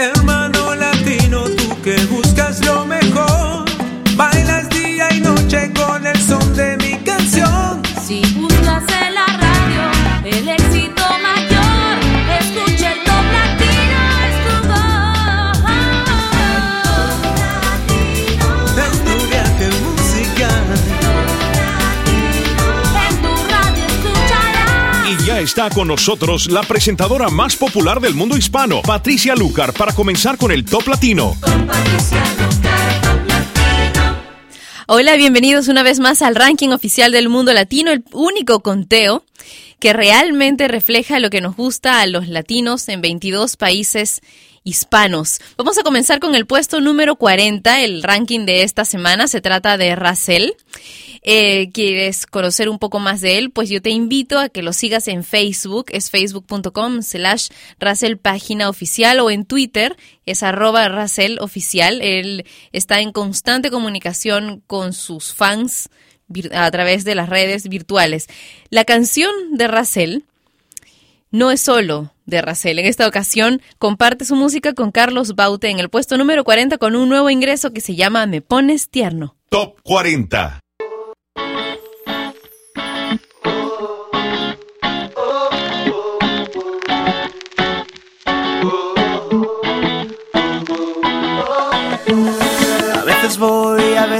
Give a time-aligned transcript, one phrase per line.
[0.00, 0.39] Hermano
[25.70, 30.50] está con nosotros la presentadora más popular del mundo hispano, Patricia Lucar, para comenzar con
[30.52, 31.36] el Top Latino.
[34.86, 39.24] Hola, bienvenidos una vez más al ranking oficial del mundo latino, el único conteo
[39.78, 44.20] que realmente refleja lo que nos gusta a los latinos en 22 países
[44.64, 45.40] hispanos.
[45.56, 49.26] Vamos a comenzar con el puesto número 40, el ranking de esta semana.
[49.26, 50.54] Se trata de Racel.
[51.22, 53.50] Eh, ¿Quieres conocer un poco más de él?
[53.50, 58.68] Pues yo te invito a que lo sigas en Facebook, es facebook.com slash Racel página
[58.70, 62.00] oficial o en Twitter, es arroba Racel oficial.
[62.00, 65.90] Él está en constante comunicación con sus fans
[66.52, 68.28] a través de las redes virtuales.
[68.70, 70.24] La canción de Racel
[71.30, 72.78] no es solo de Racel.
[72.78, 76.96] En esta ocasión comparte su música con Carlos Baute en el puesto número 40 con
[76.96, 79.36] un nuevo ingreso que se llama Me Pones Tierno.
[79.48, 80.60] Top 40.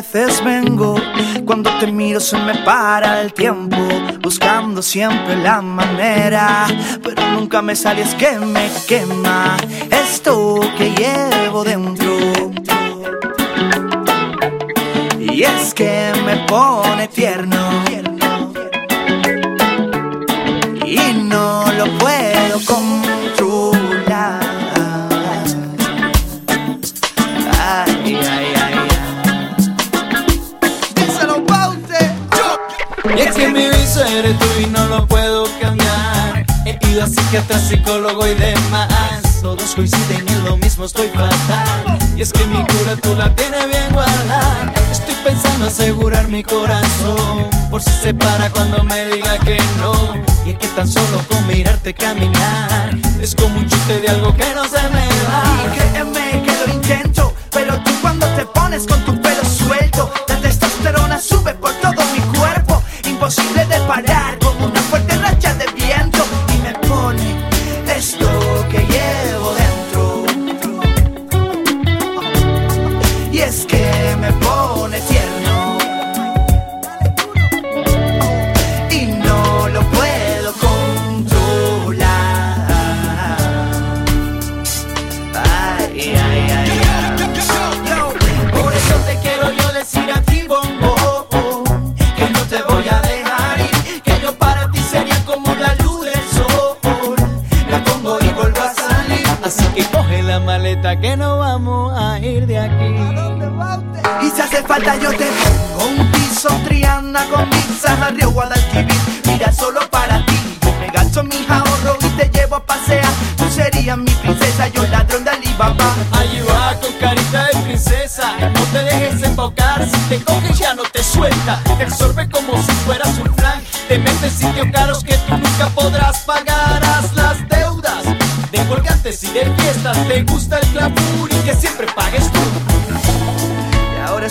[0.00, 0.94] Veces vengo.
[1.44, 3.76] Cuando te miro se me para el tiempo.
[4.20, 6.66] Buscando siempre la manera.
[7.02, 9.56] Pero nunca me sale, es que me quema
[9.90, 12.16] esto que llevo dentro.
[15.18, 17.89] Y es que me pone tierno.
[39.80, 41.98] Coinciden en lo mismo, estoy fatal.
[42.14, 44.70] Y es que mi cura tú la tienes bien guardada.
[44.92, 47.48] Estoy pensando asegurar mi corazón.
[47.70, 49.94] Por si se para cuando me diga que no.
[50.44, 52.94] Y es que tan solo con mirarte caminar.
[53.22, 55.42] Es como un chute de algo que no se me va.
[55.64, 57.29] Y créeme que lo intento,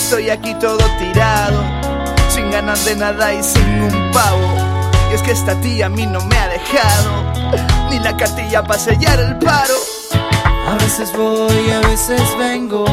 [0.10, 1.64] estoy aquí todo tirado
[2.30, 4.42] Sin ganas de nada y sin un pavo
[5.12, 7.12] Y es que esta tía a mí no me ha dejado
[7.92, 9.76] Ni la cartilla para sellar el paro
[10.68, 12.86] A veces voy, a veces vengo.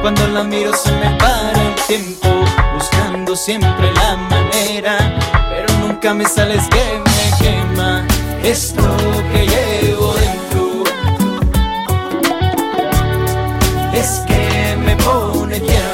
[0.00, 2.28] Cuando la miro se me para el tiempo.
[2.74, 4.96] Buscando siempre la manera.
[5.50, 8.06] Pero nunca me sales que me quema.
[8.42, 8.96] Esto
[9.32, 10.84] que llevo dentro.
[13.92, 15.89] Es que me pone tierno.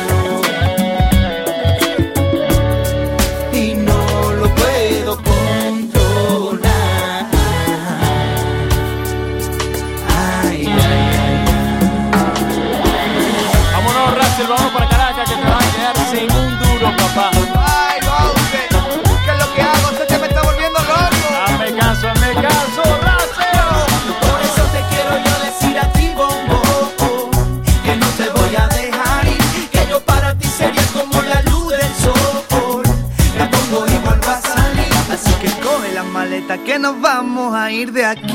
[36.67, 38.27] que nos vamos a ir de aquí.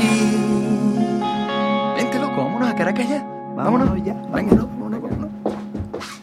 [1.96, 3.22] Vente, loco, vámonos a Caracas ya.
[3.54, 4.14] Vámonos, ya.
[4.14, 5.30] Vámonos, vámonos, vámonos.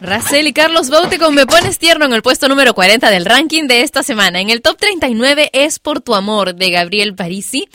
[0.00, 3.68] Racel y Carlos Baute con Me Pones Tierno en el puesto número 40 del ranking
[3.68, 4.40] de esta semana.
[4.40, 7.68] En el top 39 es Por Tu Amor de Gabriel Parisi.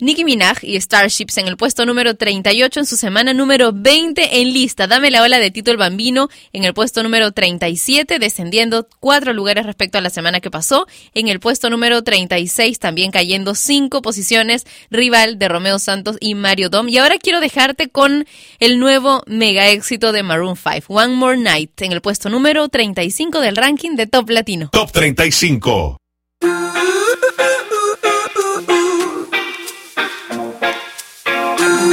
[0.00, 4.52] Nicki Minaj y Starships en el puesto número 38 en su semana número 20 en
[4.52, 4.86] lista.
[4.86, 9.66] Dame la ola de Tito el Bambino en el puesto número 37, descendiendo cuatro lugares
[9.66, 10.86] respecto a la semana que pasó.
[11.14, 16.68] En el puesto número 36, también cayendo cinco posiciones, rival de Romeo Santos y Mario
[16.68, 16.88] Dom.
[16.88, 18.24] Y ahora quiero dejarte con
[18.60, 23.40] el nuevo mega éxito de Maroon 5, One More Night, en el puesto número 35
[23.40, 24.68] del ranking de Top Latino.
[24.70, 25.96] Top 35.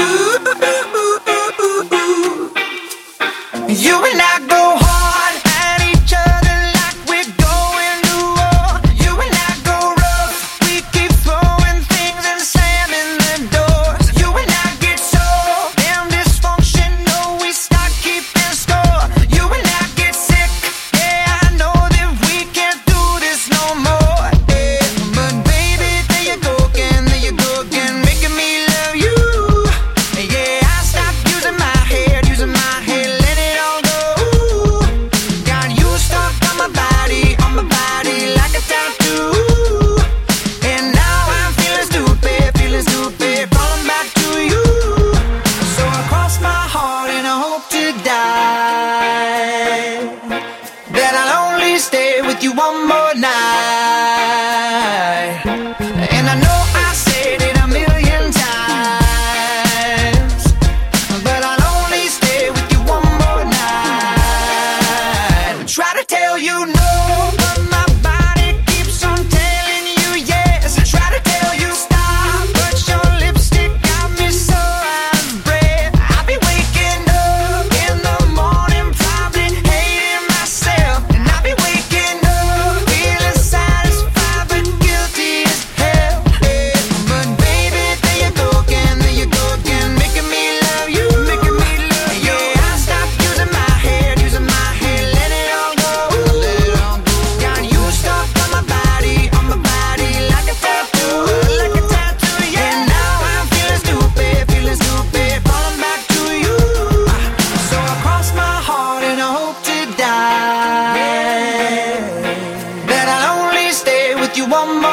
[0.06, 0.35] Ooh.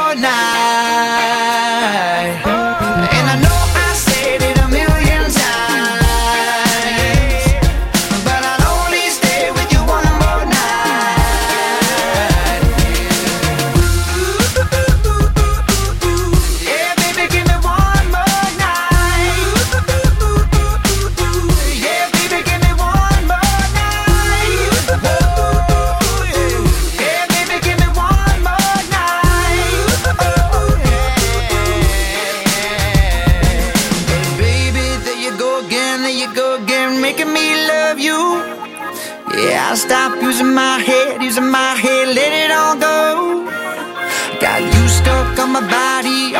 [0.03, 0.33] all night.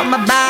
[0.09, 0.42] my body.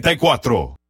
[0.00, 0.81] 34.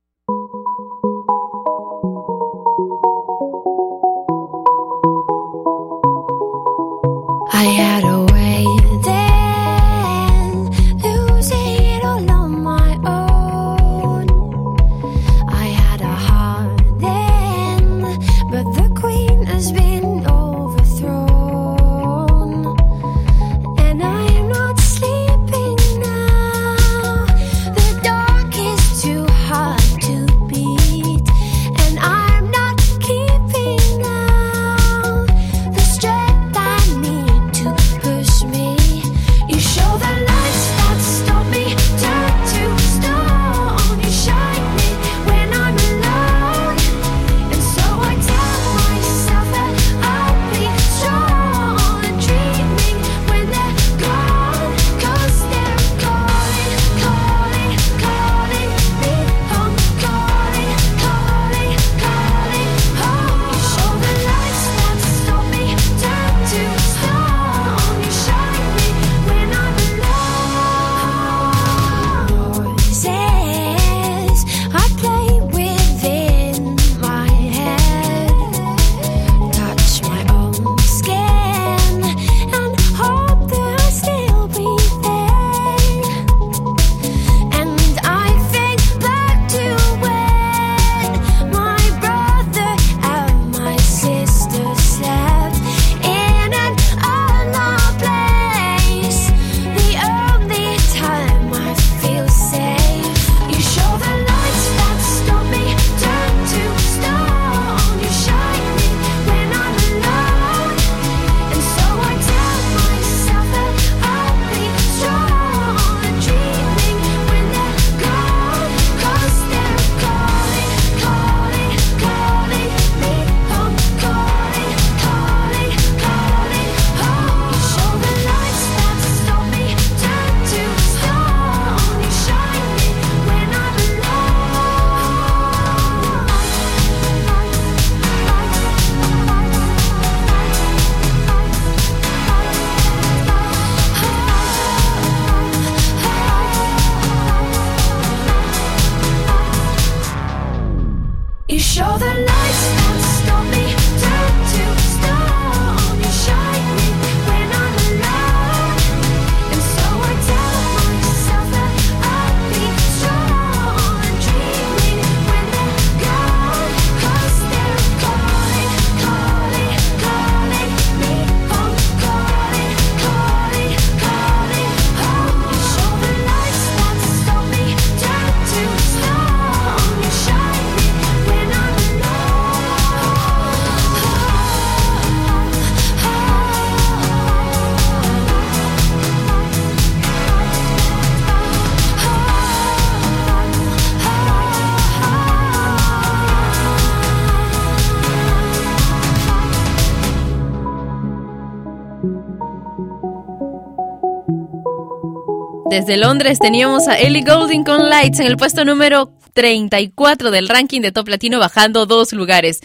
[205.72, 210.82] Desde Londres teníamos a Ellie Goulding con Lights en el puesto número 34 del ranking
[210.82, 212.60] de Top Latino, bajando dos lugares.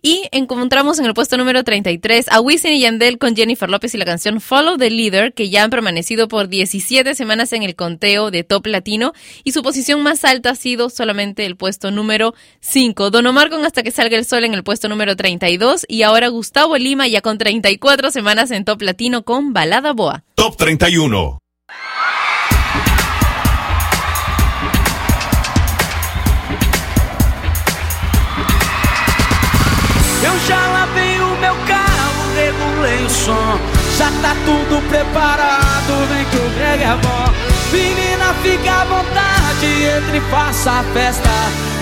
[0.00, 3.98] Y encontramos en el puesto número 33 a Wisin y Yandel con Jennifer López y
[3.98, 8.30] la canción Follow the Leader, que ya han permanecido por 17 semanas en el conteo
[8.30, 9.12] de Top Latino.
[9.44, 13.10] Y su posición más alta ha sido solamente el puesto número 5.
[13.10, 15.84] Don Omar con Hasta que salga el sol en el puesto número 32.
[15.88, 20.24] Y ahora Gustavo Lima ya con 34 semanas en Top Latino con Balada Boa.
[20.36, 21.38] Top 31.
[33.26, 33.58] Som.
[33.98, 37.26] Já tá tudo preparado, vem que o Greg é bom.
[37.72, 39.66] Menina, fica à vontade,
[39.96, 41.28] entre e faça a festa.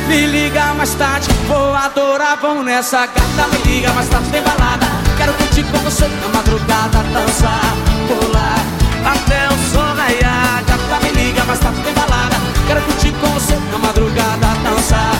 [0.09, 3.49] Me liga mais tarde, vou adorar, vamos nessa gata.
[3.53, 4.87] Me liga mais tarde, tem balada.
[5.19, 7.75] Quero curtir com você na madrugada, dançar,
[8.09, 8.61] pular
[9.05, 10.65] até o sol raiar.
[10.67, 12.37] Gata, me liga mais tarde, tem balada.
[12.67, 15.14] Quero curtir com você na madrugada, dançar,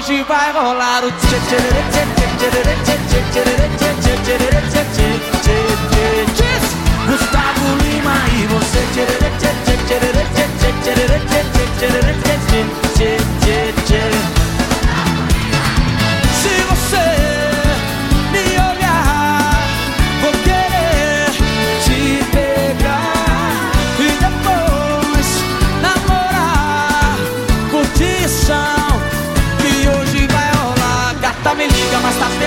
[0.00, 1.36] hoje vai rolar o tchê
[7.06, 8.80] Gustavo Lima e você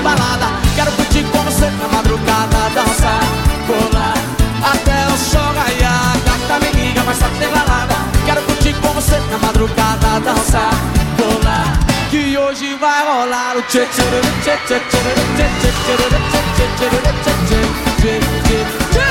[0.03, 0.47] balada.
[0.75, 3.23] Quero curtir com você na madrugada, dançar,
[3.65, 4.13] colar
[4.61, 6.17] até o sol raiar.
[6.25, 7.95] Gata me liga, mas tá tem balada.
[8.25, 10.73] Quero curtir com você na madrugada, dançar,
[11.17, 11.79] colar.
[12.11, 14.03] Que hoje vai rolar o tchê tchê
[14.43, 16.05] tchê tchê tchê tchê tchê tchê
[16.43, 17.61] tchê tchê tchê
[17.99, 18.59] tchê
[18.91, 19.05] tchê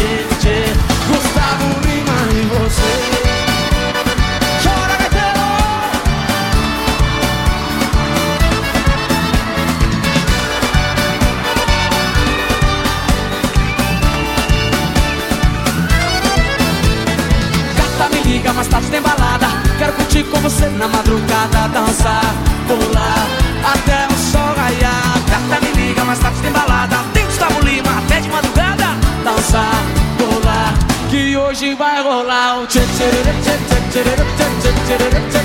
[20.45, 22.35] você na madrugada Dançar,
[22.69, 23.27] pular,
[23.73, 28.21] até o sol raiar Gata me liga, mais tarde tem balada Tem Gustavo Lima, até
[28.21, 28.89] de madrugada
[29.25, 29.83] Dançar,
[30.19, 30.75] pular,
[31.09, 33.09] que hoje vai rolar tchê tchê
[33.43, 33.57] tchê
[33.91, 35.01] tchê tchê tchê tchê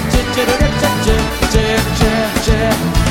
[0.09, 0.45] tchê
[1.47, 1.65] tchê
[1.95, 2.13] tchê
[2.43, 2.59] tchê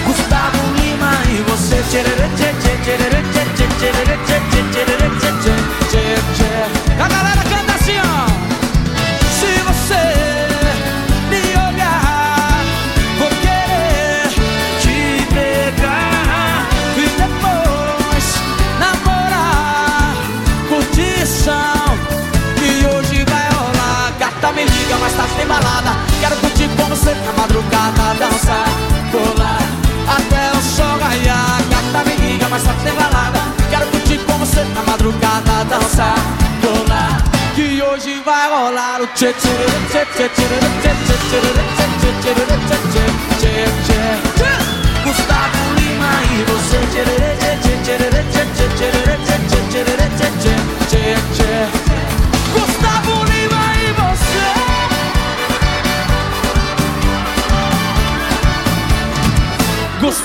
[0.07, 3.45] Gustavo Lima e você tchê tchê tchê tchê tchê
[4.26, 4.58] tchê tchê
[28.38, 28.68] dançar,
[29.11, 29.62] colar
[30.16, 31.59] até o sol raiar.
[31.71, 33.40] Gata me liga, mais tarde tem balada.
[33.71, 36.18] Quero curtir com você na madrugada, dançar,
[36.62, 37.23] colar
[37.54, 39.50] que hoje vai rolar o tchê tchê
[39.90, 41.73] tchê tchê tchê tchê tchê tchê tchê
[42.23, 43.04] tchê tchê tchê
[43.40, 43.52] tchê
[43.87, 44.50] tchê
[45.04, 48.38] Gustavo Lima e você tchê tchê tchê tchê tchê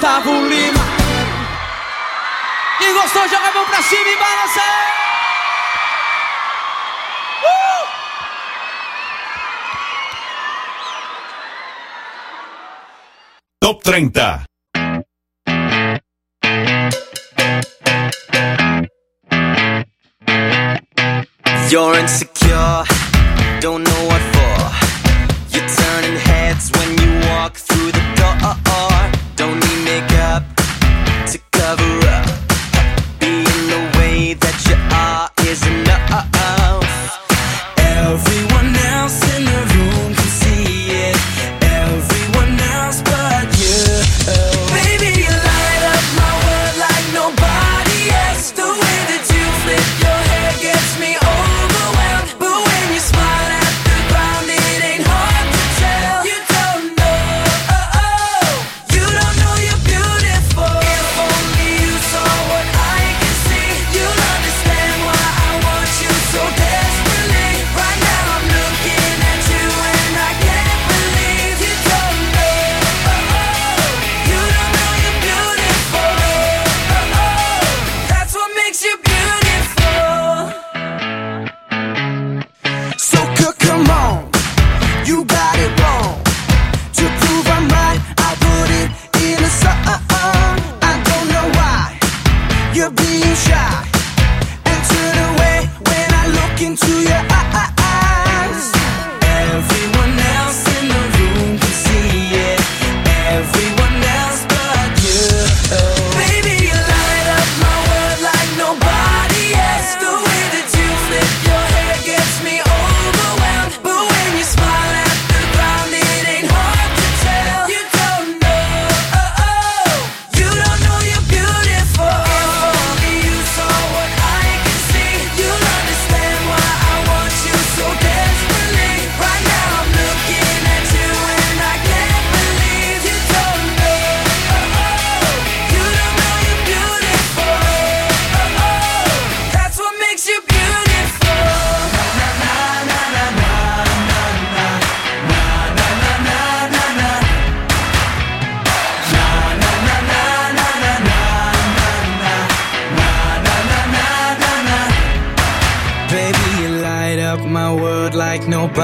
[0.04, 0.84] Gustavo um Lima
[2.78, 4.60] Quem gostou joga a mão pra cima e balança
[7.46, 7.88] uh!
[13.62, 14.44] Top 30.
[21.70, 22.84] You're insecure,
[23.62, 24.70] don't know what for.
[25.54, 28.93] You're turning heads when you walk through the door
[31.76, 32.03] never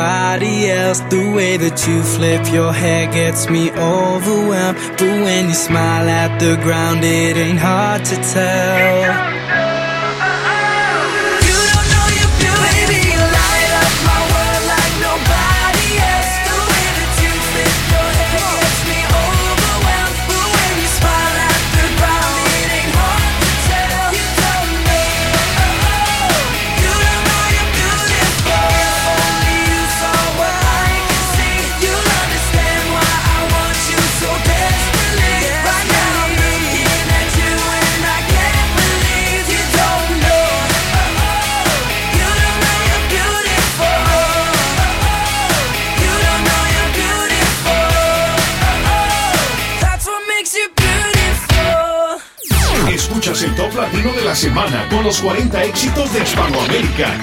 [0.10, 1.00] nobody else.
[1.02, 4.78] The way that you flip your hair gets me overwhelmed.
[4.98, 9.69] But when you smile at the ground, it ain't hard to tell.
[54.30, 57.18] La semana con los 40 éxitos de Hispanoamérica.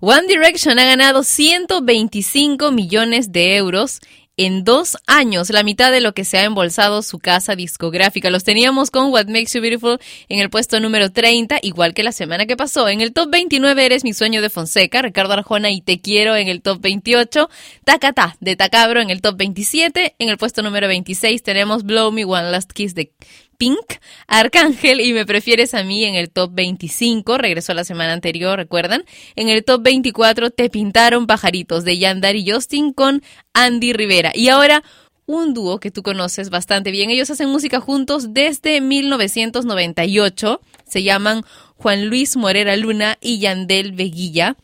[0.00, 4.00] One Direction ha ganado 125 millones de euros
[4.36, 8.28] en dos años, la mitad de lo que se ha embolsado su casa discográfica.
[8.28, 12.12] Los teníamos con What Makes You Beautiful en el puesto número 30, igual que la
[12.12, 12.88] semana que pasó.
[12.88, 16.48] En el top 29 eres Mi Sueño de Fonseca, Ricardo Arjona y Te Quiero en
[16.48, 17.48] el top 28,
[17.84, 22.26] Tacata de Tacabro en el top 27, en el puesto número 26 tenemos Blow Me
[22.26, 23.12] One Last Kiss de
[23.56, 23.94] Pink,
[24.26, 29.04] Arcángel y Me Prefieres a mí en el top 25, regresó la semana anterior, recuerdan.
[29.34, 34.32] En el top 24 Te Pintaron Pajaritos de Yandar y Justin con Andy Rivera.
[34.34, 34.82] Y ahora
[35.26, 37.10] un dúo que tú conoces bastante bien.
[37.10, 40.60] Ellos hacen música juntos desde 1998.
[40.86, 41.42] Se llaman
[41.76, 44.56] Juan Luis Morera Luna y Yandel Veguilla.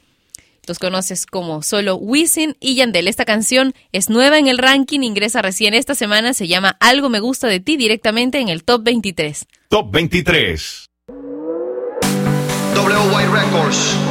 [0.66, 3.08] Los conoces como solo Wisin y Yandel.
[3.08, 7.18] Esta canción es nueva en el ranking, ingresa recién esta semana, se llama Algo me
[7.18, 9.46] gusta de ti directamente en el top 23.
[9.68, 10.86] Top 23.
[12.74, 14.01] WY Records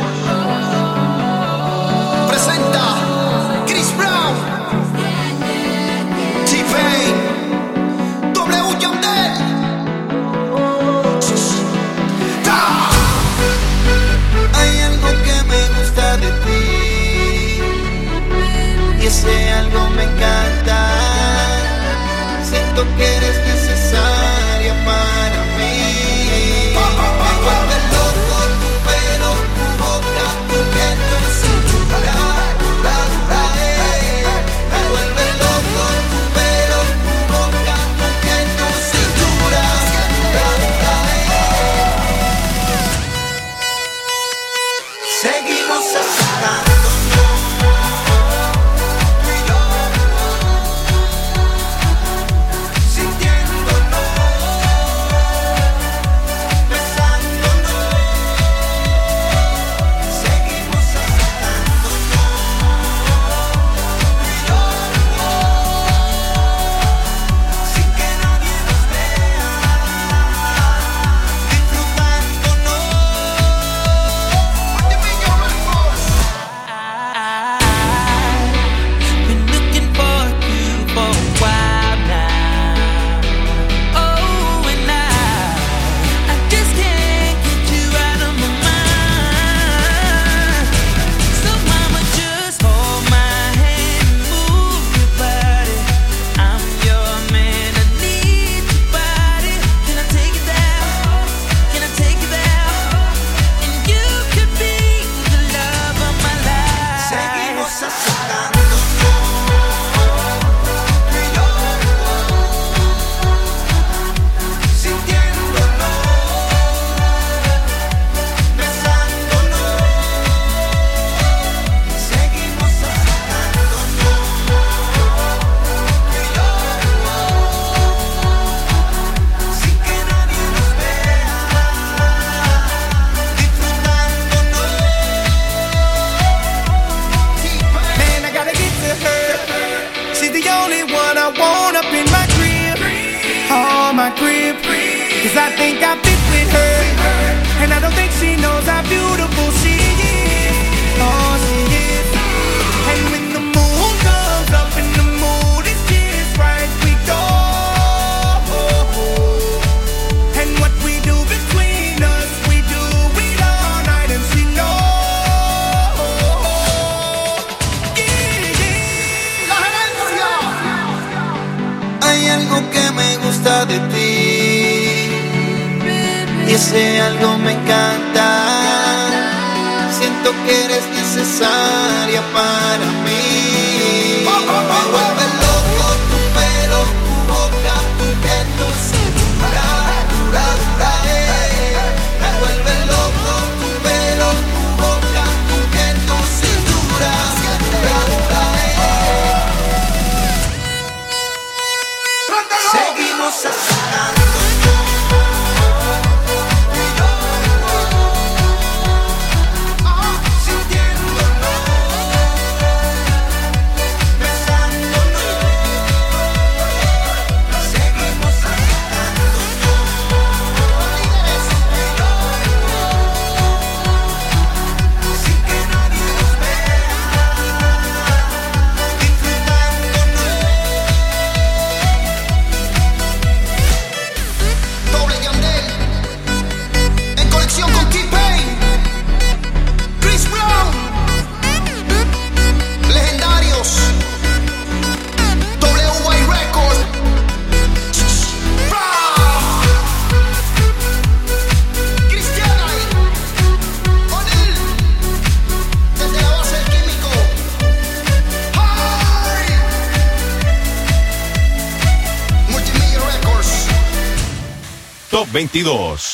[265.32, 266.11] 22.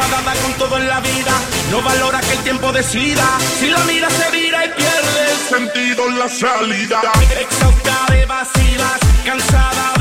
[0.00, 1.32] Enfadada con todo en la vida,
[1.70, 3.22] no valora que el tiempo decida.
[3.58, 7.02] Si la mira se vira y pierde el sentido en la salida.
[7.38, 9.99] Exhausta de vacilas, cansada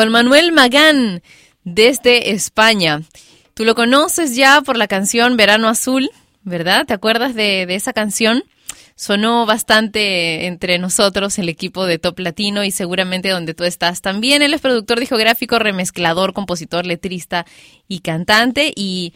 [0.00, 1.22] Juan Manuel Magán,
[1.62, 3.02] desde España.
[3.52, 6.08] Tú lo conoces ya por la canción Verano Azul,
[6.42, 6.86] ¿verdad?
[6.86, 8.42] ¿Te acuerdas de, esa canción?
[8.96, 14.40] Sonó bastante entre nosotros, el equipo de Top Latino y seguramente donde tú estás también.
[14.40, 17.44] Él es productor discográfico, remezclador, compositor, letrista
[17.86, 19.12] y cantante y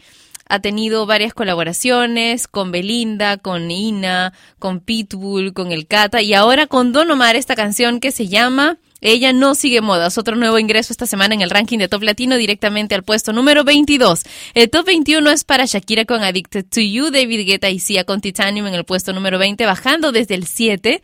[0.47, 6.67] ha tenido varias colaboraciones con Belinda, con Ina, con Pitbull, con El Cata y ahora
[6.67, 10.17] con Don Omar esta canción que se llama Ella no sigue modas.
[10.17, 13.63] Otro nuevo ingreso esta semana en el ranking de Top Latino directamente al puesto número
[13.63, 14.23] 22.
[14.55, 18.19] El Top 21 es para Shakira con Addicted to You, David Guetta y Sia con
[18.19, 21.03] Titanium en el puesto número 20, bajando desde el 7.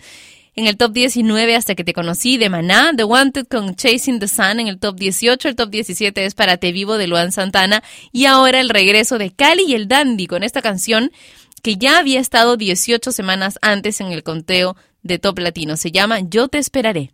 [0.55, 4.27] En el top 19, hasta que te conocí, de Maná, The Wanted con Chasing the
[4.27, 7.83] Sun en el top 18, el top 17 es para Te Vivo de Luan Santana
[8.11, 11.11] y ahora el regreso de Cali y el Dandy con esta canción
[11.61, 15.77] que ya había estado 18 semanas antes en el conteo de Top Latino.
[15.77, 17.13] Se llama Yo te esperaré.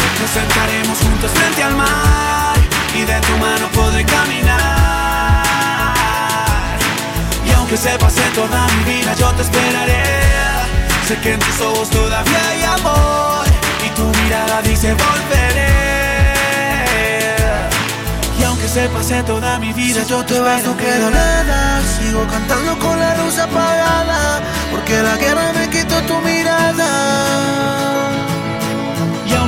[0.21, 2.55] nos sentaremos juntos frente al mar
[2.93, 5.47] y de tu mano podré caminar.
[7.45, 10.03] Y aunque se pase toda mi vida, yo te esperaré.
[11.07, 13.47] Sé que en tus ojos todavía hay amor
[13.85, 15.71] y tu mirada dice volveré.
[18.39, 20.75] Y aunque se pase toda mi vida, yo te vas, no
[21.09, 21.81] nada.
[21.97, 26.91] Sigo cantando con la luz apagada, porque la guerra me quitó tu mirada.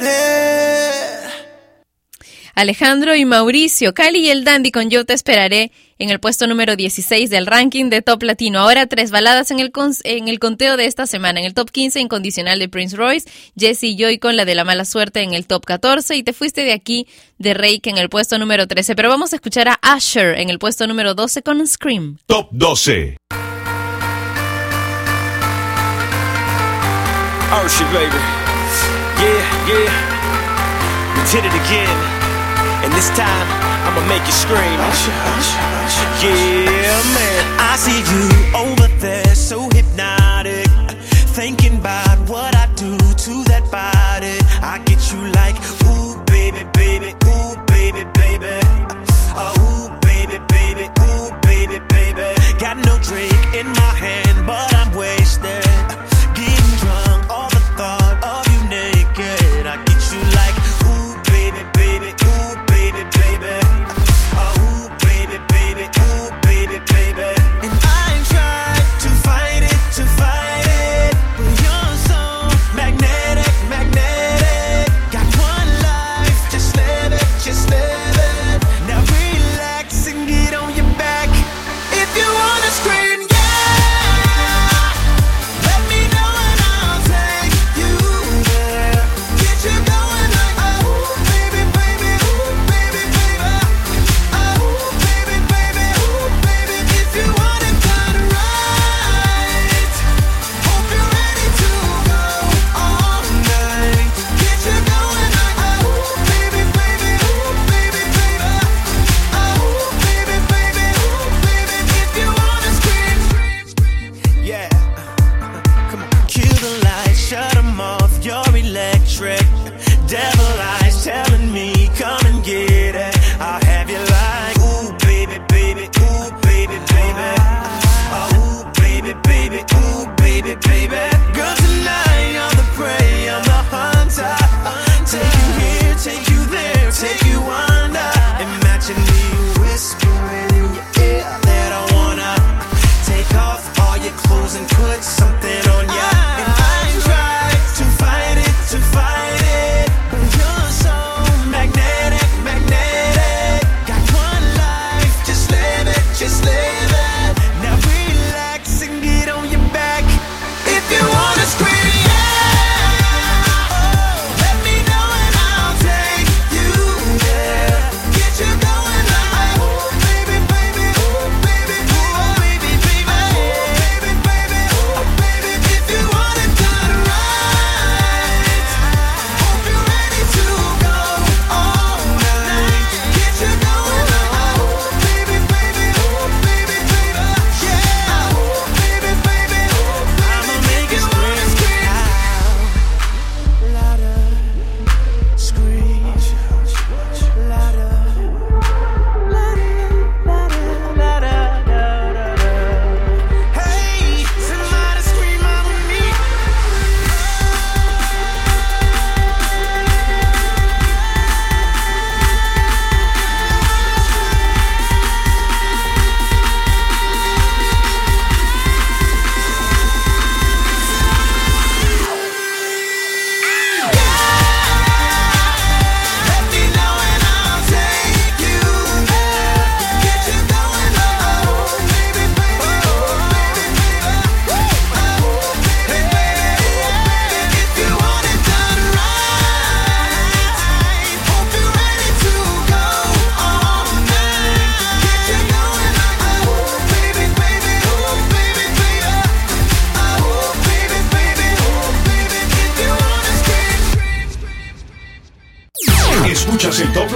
[0.00, 1.06] Esperaré.
[2.54, 6.74] Alejandro y Mauricio, Cali y el Dandy con Yo te esperaré en el puesto número
[6.74, 8.60] 16 del ranking de Top Latino.
[8.60, 11.40] Ahora tres baladas en el, con- en el conteo de esta semana.
[11.40, 13.28] En el top 15, Incondicional de Prince Royce,
[13.58, 16.62] Jesse Joy con la de la mala suerte en el top 14 y Te fuiste
[16.64, 17.06] de aquí
[17.38, 18.94] de Rake en el puesto número 13.
[18.96, 22.16] Pero vamos a escuchar a Usher en el puesto número 12 con Scream.
[22.26, 23.18] Top 12.
[27.64, 28.45] Usher, baby.
[29.66, 29.90] Yeah.
[31.16, 31.98] We did it again.
[32.86, 33.48] And this time,
[33.82, 34.78] I'ma make you scream.
[36.22, 37.42] Yeah, man.
[37.58, 40.70] I see you over there, so hypnotic.
[41.34, 42.05] Thinking about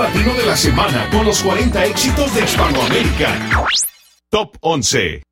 [0.03, 3.37] Latino de la Semana con los 40 éxitos de Hispanoamérica.
[4.31, 5.23] Top 11.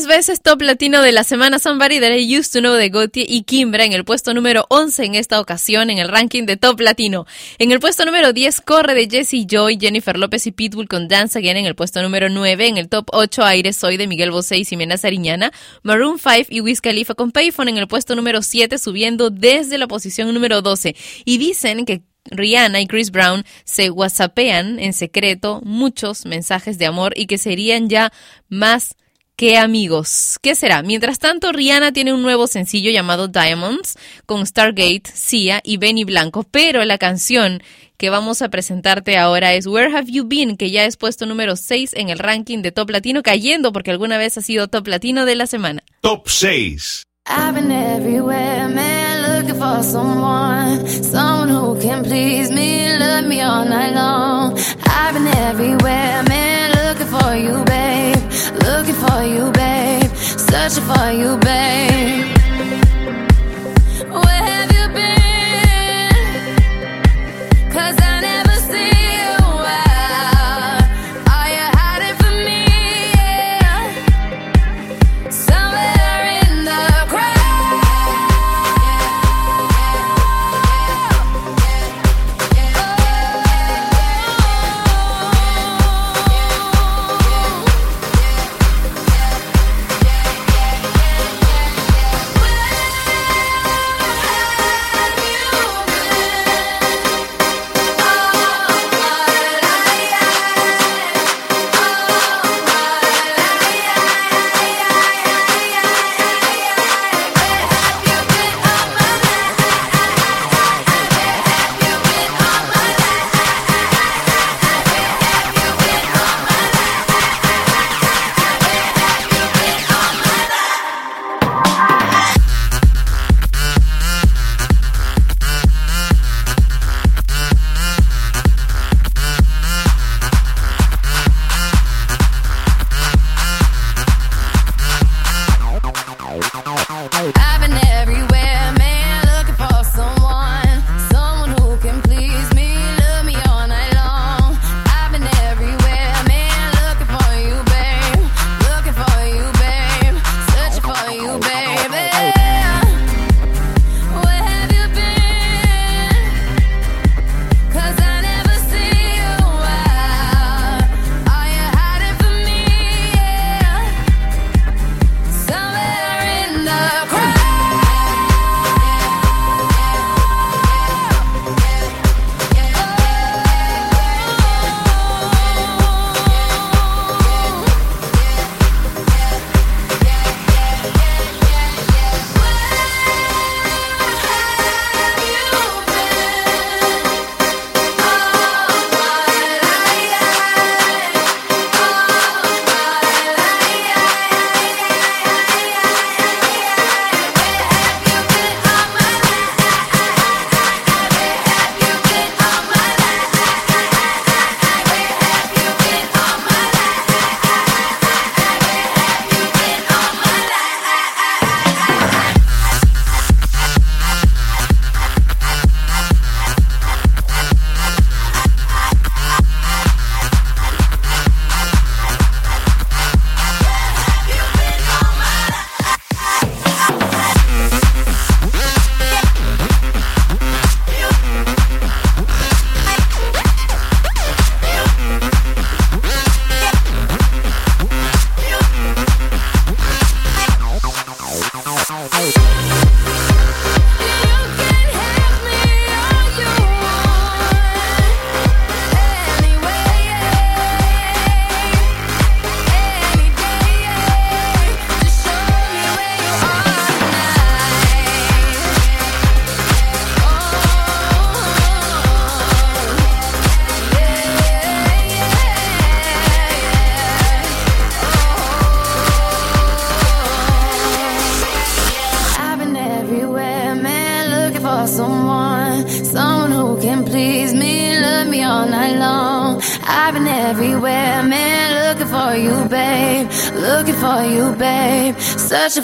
[0.00, 3.26] Tres veces top latino de la semana Somebody That I Used to Know de Gotti
[3.28, 6.80] y Kimbra en el puesto número 11 en esta ocasión en el ranking de top
[6.80, 7.26] latino.
[7.58, 11.38] En el puesto número 10 corre de Jesse Joy, Jennifer López y Pitbull con Dance
[11.38, 12.66] Again en el puesto número 9.
[12.66, 15.52] En el top 8 Aire Soy de Miguel Bosé y Ximena Sariñana.
[15.82, 19.86] Maroon 5 y Wiz Khalifa con Payphone en el puesto número 7 subiendo desde la
[19.86, 20.96] posición número 12.
[21.26, 27.12] Y dicen que Rihanna y Chris Brown se whatsappean en secreto muchos mensajes de amor
[27.16, 28.12] y que serían ya
[28.48, 28.96] más
[29.40, 30.38] que amigos.
[30.42, 30.82] ¿Qué será?
[30.82, 36.42] Mientras tanto, Rihanna tiene un nuevo sencillo llamado Diamonds con Stargate, Sia y Benny Blanco,
[36.42, 37.62] pero la canción
[37.96, 41.56] que vamos a presentarte ahora es Where Have You Been, que ya es puesto número
[41.56, 45.24] 6 en el ranking de Top Latino, cayendo porque alguna vez ha sido Top Latino
[45.24, 45.82] de la semana.
[46.02, 47.04] Top 6.
[47.26, 53.64] I've been everywhere, man, looking for someone, someone who can please me, love me all
[53.64, 54.58] night long.
[54.84, 57.69] I've been everywhere, man, looking for you,
[58.54, 62.39] looking for you, babe, searching for you, babe.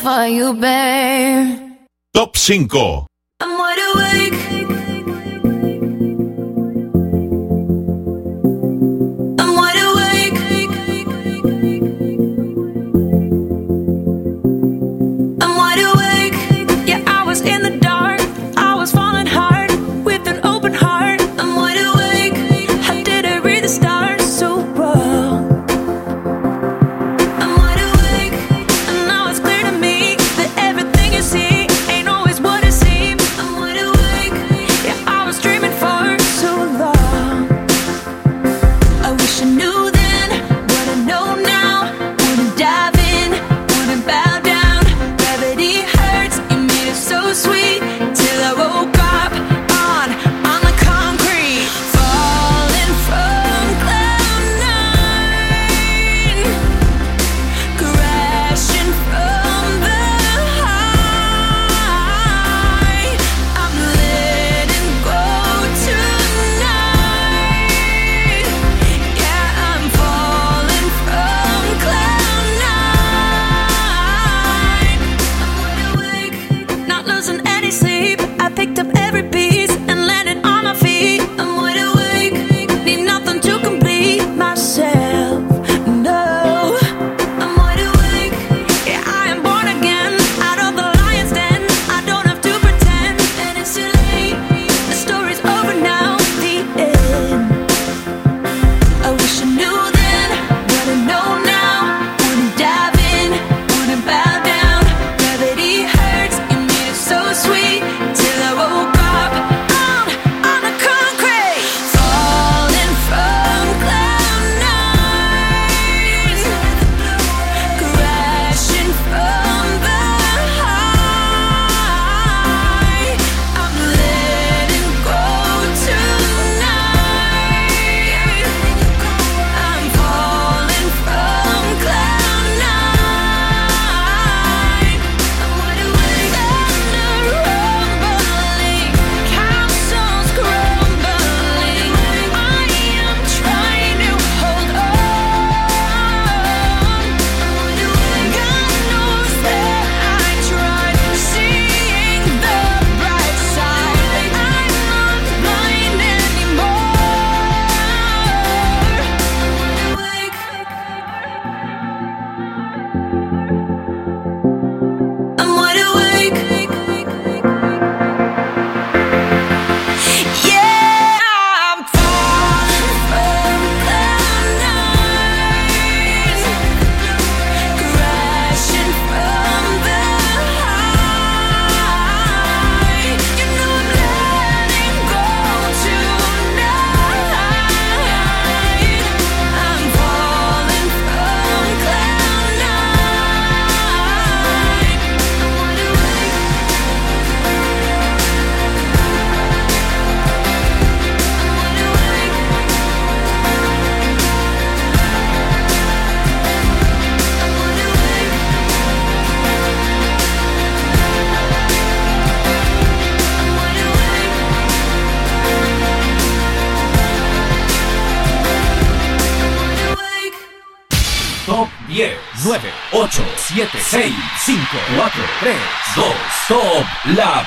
[0.07, 1.79] For you, babe.
[2.15, 3.06] Top 5.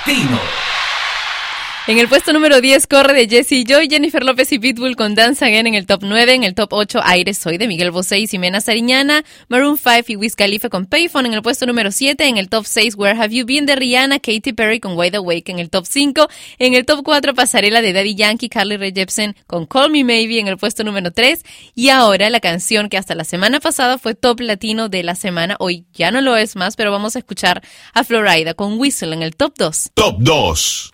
[0.09, 0.58] Top Latino.
[1.89, 5.43] En el puesto número 10 corre de Jesse Joy, Jennifer López y Pitbull con Dance
[5.43, 6.35] Again en el top 9.
[6.35, 9.25] En el top 8 Aire Soy de Miguel Bosé y Ximena Sariñana.
[9.47, 12.27] Maroon 5 y Wiz Khalifa con Payphone en el puesto número 7.
[12.27, 15.51] En el top 6 Where Have You Been de Rihanna, Katy Perry con Wide Awake
[15.51, 16.27] en el top 5.
[16.59, 20.37] En el top 4 Pasarela de Daddy Yankee, Carly Rae Jepsen con Call Me Maybe
[20.37, 21.43] en el puesto número 3.
[21.73, 25.55] Y ahora la canción que hasta la semana pasada fue top latino de la semana,
[25.57, 27.63] hoy ya no lo es más, pero vamos a escuchar
[27.95, 29.89] a Florida con Whistle en el top 2.
[29.95, 30.93] Top 2.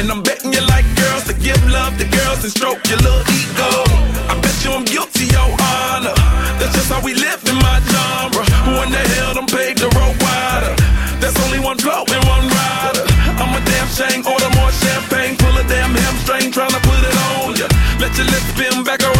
[0.00, 3.20] and I'm betting you like girls to give love to girls and stroke your little
[3.28, 3.70] ego.
[4.32, 6.16] I bet you I'm guilty, your honor.
[6.56, 8.44] That's just how we live in my genre.
[8.64, 10.72] Who in the hell done paved the road wider?
[11.20, 13.04] There's only one flow and one rider.
[13.36, 17.60] I'm a damn shame, order more champagne, pull a damn hamstring, tryna put it on
[17.60, 17.68] ya.
[18.00, 19.19] Let your lips spin back around,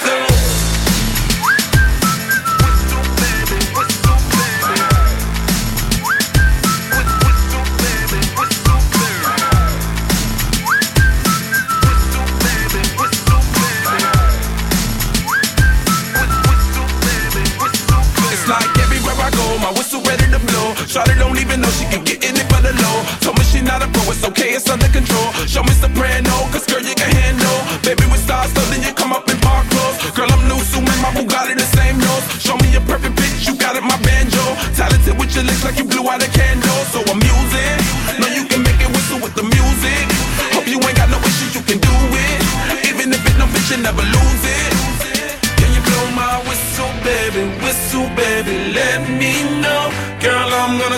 [22.23, 22.97] in it for the low.
[23.21, 25.33] Told me she not a pro, it's okay, it's under control.
[25.49, 27.59] Show me soprano, cause girl, you can handle.
[27.81, 29.97] Baby, with stars, so then you come up in park clothes.
[30.13, 32.25] Girl, I'm new, so my Bugatti the same nose.
[32.39, 34.43] Show me a perfect pitch, you got it, my banjo.
[34.77, 36.50] Talented with your lips like you blew out a candle.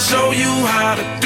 [0.04, 1.23] Show you how to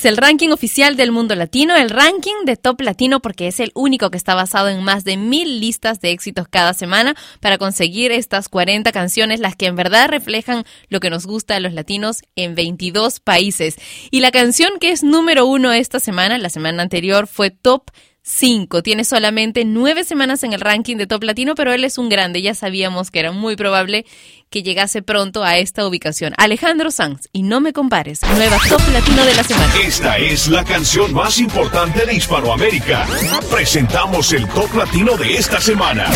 [0.00, 3.70] es el ranking oficial del mundo latino, el ranking de top latino porque es el
[3.74, 8.10] único que está basado en más de mil listas de éxitos cada semana para conseguir
[8.10, 12.22] estas 40 canciones, las que en verdad reflejan lo que nos gusta a los latinos
[12.34, 13.76] en 22 países.
[14.10, 17.90] Y la canción que es número uno esta semana, la semana anterior, fue top
[18.30, 18.82] 5.
[18.82, 22.40] Tiene solamente nueve semanas en el ranking de Top Latino, pero él es un grande.
[22.42, 24.06] Ya sabíamos que era muy probable
[24.50, 26.32] que llegase pronto a esta ubicación.
[26.38, 29.72] Alejandro Sanz, y no me compares, nueva Top Latino de la semana.
[29.84, 33.06] Esta es la canción más importante de Hispanoamérica.
[33.50, 36.06] Presentamos el top latino de esta semana.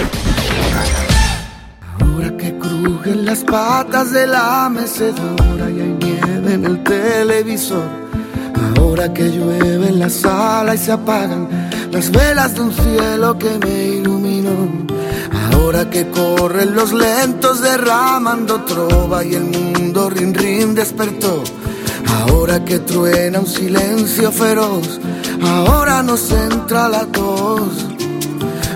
[2.01, 7.89] Ahora que crujen las patas de la mecedora y hay nieve en el televisor.
[8.79, 11.64] Ahora que llueve en la sala y se apagan
[11.95, 14.69] las velas de un cielo que me iluminó.
[15.53, 21.45] Ahora que corren los lentos derramando trova y el mundo rin rin despertó.
[22.19, 24.99] Ahora que truena un silencio feroz,
[25.41, 27.87] ahora nos entra la tos.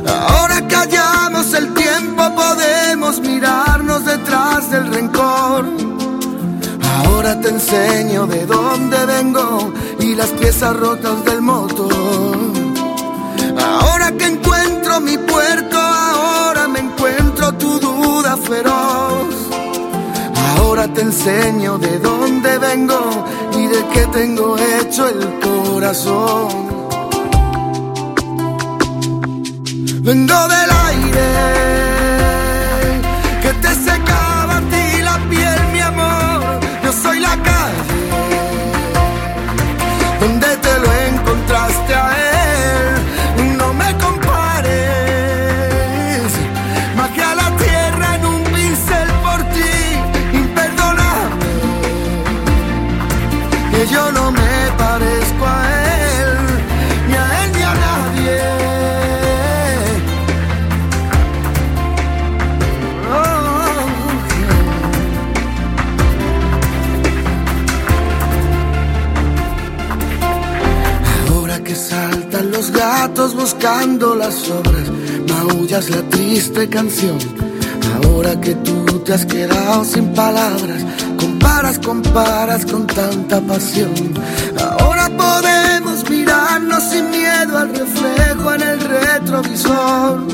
[0.06, 5.64] Ahora que hallamos el tiempo podemos mirarnos detrás del rencor.
[6.98, 12.57] Ahora te enseño de dónde vengo y las piezas rotas del motor.
[13.64, 19.34] Ahora que encuentro mi puerto, ahora me encuentro tu duda feroz.
[20.56, 26.48] Ahora te enseño de dónde vengo y de qué tengo hecho el corazón.
[30.02, 31.87] Vengo del aire
[53.90, 55.60] yo no me parezco a
[56.20, 56.36] él,
[57.08, 58.40] ni a él ni a nadie.
[71.30, 74.90] Ahora que saltan los gatos buscando las obras,
[75.28, 77.18] maullas la triste canción.
[78.04, 80.84] Ahora que tú te has quedado sin palabras,
[81.38, 83.92] comparas, comparas con tanta pasión.
[84.80, 90.26] Ahora podemos mirarnos sin miedo al reflejo en el retrovisor.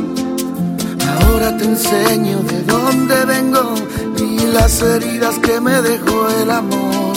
[1.20, 3.74] Ahora te enseño de dónde vengo
[4.18, 7.14] y las heridas que me dejó el amor.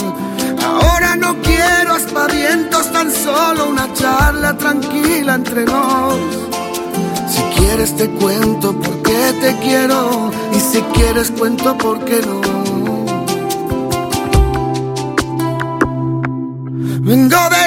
[0.64, 6.14] Ahora no quiero aspavientos, tan solo una charla tranquila entre nos.
[7.30, 12.57] Si quieres te cuento por qué te quiero y si quieres cuento por qué no.
[17.08, 17.57] Vengo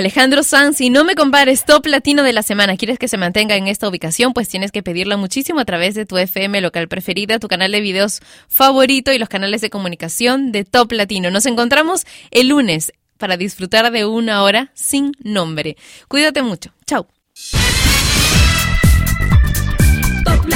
[0.00, 2.78] Alejandro Sanz, y no me compares, top latino de la semana.
[2.78, 4.32] ¿Quieres que se mantenga en esta ubicación?
[4.32, 7.82] Pues tienes que pedirlo muchísimo a través de tu FM local preferida, tu canal de
[7.82, 11.30] videos favorito y los canales de comunicación de Top Latino.
[11.30, 15.76] Nos encontramos el lunes para disfrutar de una hora sin nombre.
[16.08, 16.72] Cuídate mucho.
[16.86, 17.06] Chao.
[20.24, 20.48] Top.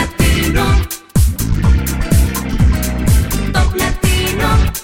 [4.38, 4.84] Top.